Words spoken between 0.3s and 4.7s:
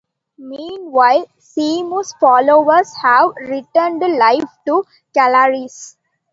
Meanwhile, Semu's followers have returned life